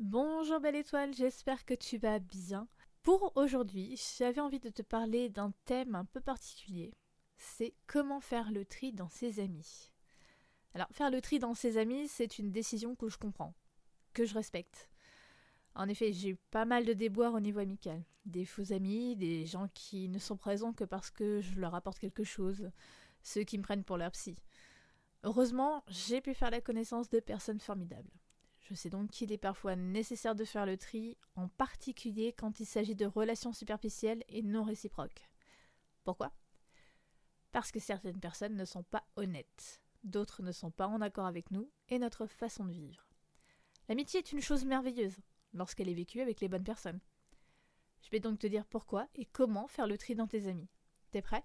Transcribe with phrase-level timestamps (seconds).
[0.00, 2.66] Bonjour belle étoile, j'espère que tu vas bien.
[3.02, 6.94] Pour aujourd'hui, j'avais envie de te parler d'un thème un peu particulier.
[7.36, 9.92] C'est comment faire le tri dans ses amis.
[10.72, 13.54] Alors, faire le tri dans ses amis, c'est une décision que je comprends,
[14.14, 14.88] que je respecte.
[15.74, 18.02] En effet, j'ai eu pas mal de déboires au niveau amical.
[18.24, 21.98] Des faux amis, des gens qui ne sont présents que parce que je leur apporte
[21.98, 22.70] quelque chose,
[23.22, 24.34] ceux qui me prennent pour leur psy.
[25.24, 28.10] Heureusement, j'ai pu faire la connaissance de personnes formidables.
[28.70, 32.66] Je sais donc qu'il est parfois nécessaire de faire le tri, en particulier quand il
[32.66, 35.28] s'agit de relations superficielles et non réciproques.
[36.04, 36.32] Pourquoi?
[37.50, 41.50] Parce que certaines personnes ne sont pas honnêtes, d'autres ne sont pas en accord avec
[41.50, 43.08] nous et notre façon de vivre.
[43.88, 45.16] L'amitié est une chose merveilleuse
[45.52, 47.00] lorsqu'elle est vécue avec les bonnes personnes.
[48.02, 50.68] Je vais donc te dire pourquoi et comment faire le tri dans tes amis.
[51.10, 51.44] T'es prêt?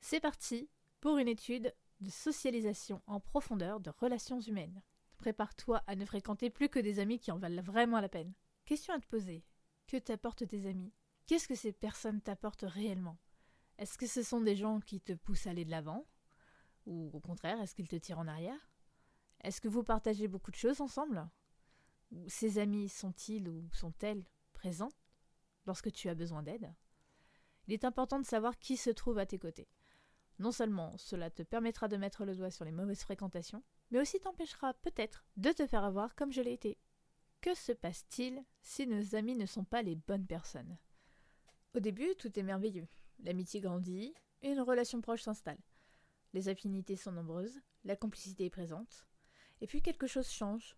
[0.00, 0.70] C'est parti
[1.02, 4.80] pour une étude de socialisation en profondeur de relations humaines.
[5.20, 8.32] Prépare-toi à ne fréquenter plus que des amis qui en valent vraiment la peine.
[8.64, 9.44] Question à te poser.
[9.86, 10.94] Que t'apportent tes amis?
[11.26, 13.18] Qu'est-ce que ces personnes t'apportent réellement?
[13.76, 16.06] Est-ce que ce sont des gens qui te poussent à aller de l'avant?
[16.86, 18.70] Ou au contraire, est-ce qu'ils te tirent en arrière?
[19.42, 21.28] Est-ce que vous partagez beaucoup de choses ensemble?
[22.12, 24.92] Ou ces amis sont-ils ou sont-elles présents
[25.66, 26.74] lorsque tu as besoin d'aide?
[27.66, 29.68] Il est important de savoir qui se trouve à tes côtés.
[30.40, 34.18] Non seulement cela te permettra de mettre le doigt sur les mauvaises fréquentations, mais aussi
[34.20, 36.78] t'empêchera peut-être de te faire avoir comme je l'ai été.
[37.42, 40.78] Que se passe-t-il si nos amis ne sont pas les bonnes personnes?
[41.74, 42.88] Au début, tout est merveilleux.
[43.18, 45.60] L'amitié grandit une relation proche s'installe.
[46.32, 49.06] Les affinités sont nombreuses, la complicité est présente,
[49.60, 50.74] et puis quelque chose change.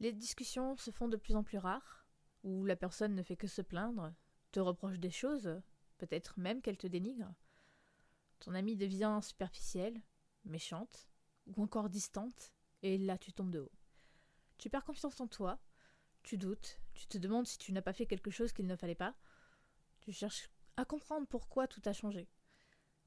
[0.00, 2.08] Les discussions se font de plus en plus rares,
[2.42, 4.12] où la personne ne fait que se plaindre,
[4.50, 5.62] te reproche des choses,
[5.98, 7.32] peut-être même qu'elle te dénigre.
[8.40, 10.00] Ton amie devient superficielle,
[10.44, 11.08] méchante,
[11.46, 12.52] ou encore distante,
[12.82, 13.72] et là tu tombes de haut.
[14.58, 15.58] Tu perds confiance en toi,
[16.22, 18.94] tu doutes, tu te demandes si tu n'as pas fait quelque chose qu'il ne fallait
[18.94, 19.14] pas,
[20.00, 22.28] tu cherches à comprendre pourquoi tout a changé.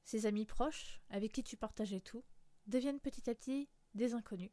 [0.04, 2.24] Ces amis proches, avec qui tu partageais tout,
[2.66, 4.52] deviennent petit à petit des inconnus,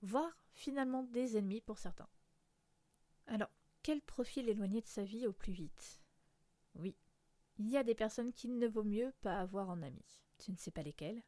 [0.00, 2.08] voire finalement des ennemis pour certains.
[3.26, 3.50] Alors,
[3.82, 6.00] quel profil éloigner de sa vie au plus vite?
[6.74, 6.96] Oui,
[7.58, 10.04] il y a des personnes qu'il ne vaut mieux pas avoir en ami.
[10.38, 11.22] Tu ne sais pas lesquelles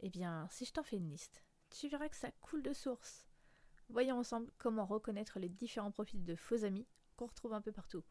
[0.00, 3.26] Eh bien, si je t'en fais une liste, tu verras que ça coule de source.
[3.88, 6.86] Voyons ensemble comment reconnaître les différents profils de faux amis
[7.16, 8.04] qu'on retrouve un peu partout.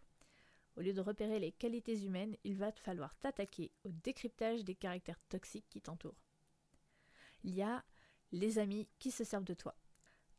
[0.76, 4.76] Au lieu de repérer les qualités humaines, il va te falloir t'attaquer au décryptage des
[4.76, 6.22] caractères toxiques qui t'entourent.
[7.44, 7.84] Il y a
[8.32, 9.76] les amis qui se servent de toi.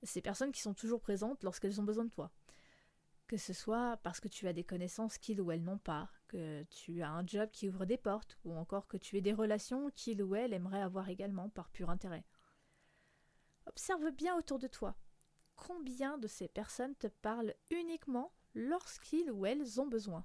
[0.03, 2.33] Ces personnes qui sont toujours présentes lorsqu'elles ont besoin de toi.
[3.27, 6.11] Que ce soit parce que tu as des connaissances qu'ils ou elles n'ont pas,
[6.71, 9.91] tu as un job qui ouvre des portes, ou encore que tu aies des relations
[9.91, 12.25] qu'ils ou elles aimeraient avoir également par pur intérêt.
[13.67, 14.97] Observe bien autour de toi.
[15.57, 20.25] Combien de ces personnes te parlent uniquement lorsqu'ils ou elles ont besoin,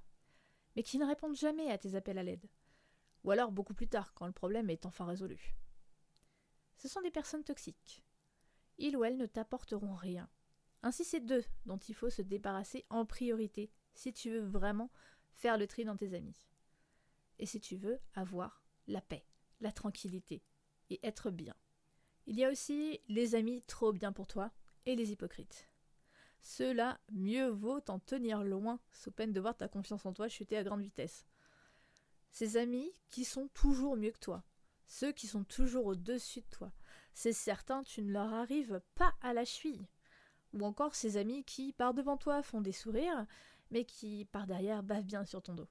[0.75, 2.49] mais qui ne répondent jamais à tes appels à l'aide,
[3.23, 5.55] ou alors beaucoup plus tard quand le problème est enfin résolu.
[6.77, 8.03] Ce sont des personnes toxiques.
[8.77, 10.29] Ils ou elles ne t'apporteront rien.
[10.81, 14.89] Ainsi, c'est d'eux dont il faut se débarrasser en priorité si tu veux vraiment
[15.33, 16.47] faire le tri dans tes amis.
[17.39, 19.25] Et si tu veux avoir la paix,
[19.61, 20.43] la tranquillité
[20.89, 21.55] et être bien.
[22.27, 24.51] Il y a aussi les amis trop bien pour toi
[24.85, 25.67] et les hypocrites.
[26.41, 30.57] Ceux-là, mieux vaut t'en tenir loin, sous peine de voir ta confiance en toi chuter
[30.57, 31.25] à grande vitesse.
[32.31, 34.43] Ces amis qui sont toujours mieux que toi,
[34.87, 36.71] ceux qui sont toujours au-dessus de toi,
[37.13, 39.87] c'est certain tu ne leur arrives pas à la cheville.
[40.53, 43.25] Ou encore ces amis qui, par devant toi, font des sourires,
[43.71, 45.69] mais qui, par derrière, bavent bien sur ton dos.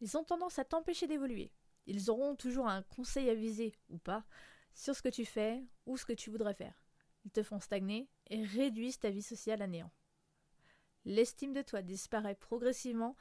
[0.00, 1.52] Ils ont tendance à t'empêcher d'évoluer.
[1.86, 4.24] Ils auront toujours un conseil à viser, ou pas,
[4.74, 6.74] sur ce que tu fais ou ce que tu voudrais faire.
[7.24, 9.92] Ils te font stagner et réduisent ta vie sociale à néant.
[11.04, 13.16] L'estime de toi disparaît progressivement,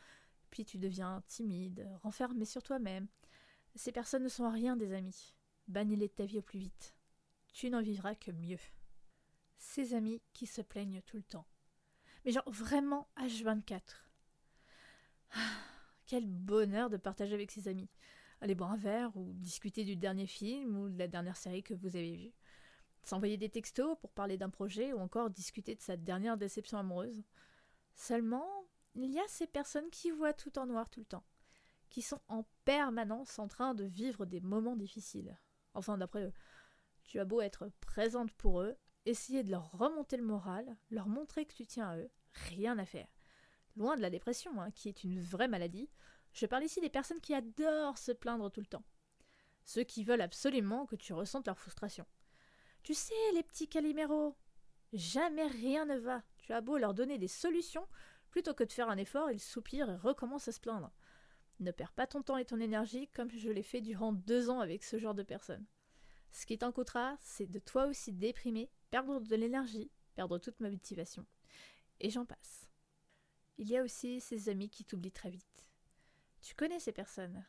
[0.49, 3.07] puis tu deviens timide, renfermé sur toi-même.
[3.75, 5.35] Ces personnes ne sont rien des amis.
[5.67, 6.95] Bannis-les de ta vie au plus vite.
[7.53, 8.59] Tu n'en vivras que mieux.
[9.57, 11.45] Ces amis qui se plaignent tout le temps.
[12.25, 13.81] Mais genre vraiment H24.
[15.33, 15.39] Ah,
[16.05, 17.89] quel bonheur de partager avec ses amis
[18.41, 21.75] aller boire un verre ou discuter du dernier film ou de la dernière série que
[21.75, 22.33] vous avez vue.
[23.03, 27.23] S'envoyer des textos pour parler d'un projet ou encore discuter de sa dernière déception amoureuse.
[27.95, 28.47] Seulement,
[28.95, 31.23] il y a ces personnes qui voient tout en noir tout le temps,
[31.89, 35.37] qui sont en permanence en train de vivre des moments difficiles.
[35.73, 36.33] Enfin, d'après eux,
[37.03, 41.45] tu as beau être présente pour eux, essayer de leur remonter le moral, leur montrer
[41.45, 43.07] que tu tiens à eux, rien à faire.
[43.75, 45.89] Loin de la dépression, hein, qui est une vraie maladie,
[46.33, 48.83] je parle ici des personnes qui adorent se plaindre tout le temps.
[49.65, 52.05] Ceux qui veulent absolument que tu ressentes leur frustration.
[52.83, 54.35] Tu sais, les petits caliméros,
[54.93, 56.23] jamais rien ne va.
[56.37, 57.87] Tu as beau leur donner des solutions,
[58.31, 60.91] plutôt que de faire un effort, ils soupirent et recommencent à se plaindre.
[61.59, 64.61] Ne perds pas ton temps et ton énergie comme je l'ai fait durant deux ans
[64.61, 65.65] avec ce genre de personnes.
[66.31, 70.69] Ce qui t'en coûtera, c'est de toi aussi déprimer, perdre de l'énergie, perdre toute ma
[70.69, 71.25] motivation.
[71.99, 72.69] Et j'en passe.
[73.57, 75.65] Il y a aussi ces amis qui t'oublient très vite.
[76.41, 77.43] Tu connais ces personnes.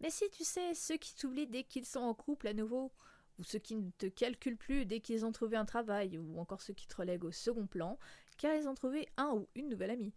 [0.00, 2.92] Mais si tu sais, ceux qui t'oublient dès qu'ils sont en couple à nouveau,
[3.38, 6.62] ou ceux qui ne te calculent plus dès qu'ils ont trouvé un travail, ou encore
[6.62, 7.98] ceux qui te relèguent au second plan,
[8.36, 10.14] car ils ont trouvé un ou une nouvelle amie.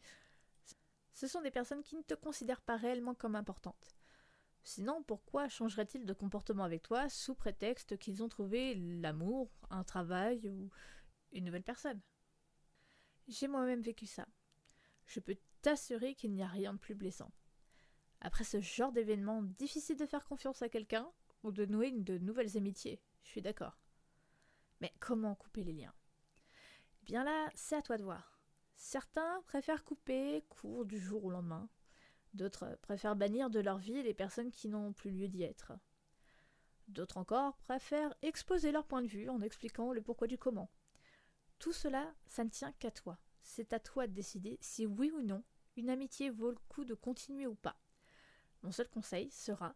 [1.14, 3.96] Ce sont des personnes qui ne te considèrent pas réellement comme importantes.
[4.64, 10.48] Sinon, pourquoi changeraient-ils de comportement avec toi sous prétexte qu'ils ont trouvé l'amour, un travail
[10.48, 10.70] ou
[11.32, 12.00] une nouvelle personne?
[13.28, 14.28] J'ai moi-même vécu ça.
[15.06, 17.32] Je peux t'assurer qu'il n'y a rien de plus blessant.
[18.22, 21.12] Après ce genre d'événement, difficile de faire confiance à quelqu'un
[21.44, 23.80] ou de nouer de nouvelles amitiés, je suis d'accord.
[24.80, 25.94] Mais comment couper les liens?
[27.02, 28.40] Eh Bien là, c'est à toi de voir.
[28.76, 31.70] Certains préfèrent couper court du jour au lendemain.
[32.34, 35.74] D'autres préfèrent bannir de leur vie les personnes qui n'ont plus lieu d'y être.
[36.88, 40.70] D'autres encore préfèrent exposer leur point de vue en expliquant le pourquoi du comment.
[41.60, 43.18] Tout cela, ça ne tient qu'à toi.
[43.44, 45.44] C'est à toi de décider si oui ou non
[45.78, 47.78] une amitié vaut le coup de continuer ou pas.
[48.62, 49.76] Mon seul conseil sera,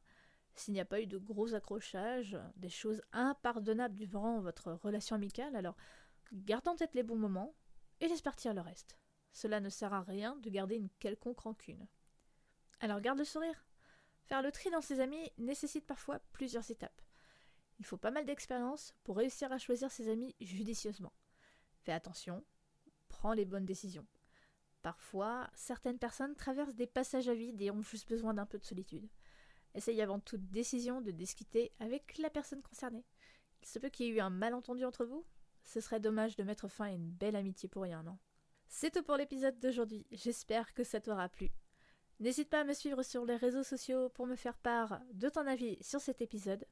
[0.55, 5.55] s'il n'y a pas eu de gros accrochages, des choses impardonnables durant votre relation amicale,
[5.55, 5.77] alors
[6.31, 7.55] garde en tête les bons moments
[7.99, 8.97] et laisse partir le reste.
[9.31, 11.87] Cela ne sert à rien de garder une quelconque rancune.
[12.79, 13.65] Alors garde le sourire.
[14.23, 17.01] Faire le tri dans ses amis nécessite parfois plusieurs étapes.
[17.79, 21.13] Il faut pas mal d'expérience pour réussir à choisir ses amis judicieusement.
[21.83, 22.43] Fais attention,
[23.07, 24.07] prends les bonnes décisions.
[24.81, 28.63] Parfois, certaines personnes traversent des passages à vide et ont juste besoin d'un peu de
[28.63, 29.09] solitude.
[29.73, 33.05] Essaye avant toute décision de discuter avec la personne concernée.
[33.61, 35.25] Il se peut qu'il y ait eu un malentendu entre vous.
[35.63, 38.17] Ce serait dommage de mettre fin à une belle amitié pour rien, non?
[38.67, 40.05] C'est tout pour l'épisode d'aujourd'hui.
[40.11, 41.51] J'espère que ça t'aura plu.
[42.19, 45.45] N'hésite pas à me suivre sur les réseaux sociaux pour me faire part de ton
[45.47, 46.65] avis sur cet épisode.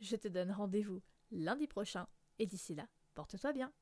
[0.00, 1.00] Je te donne rendez-vous
[1.30, 2.06] lundi prochain
[2.38, 3.72] et d'ici là, porte-toi bien.